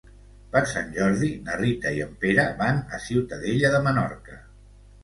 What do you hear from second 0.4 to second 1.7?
Per Sant Jordi na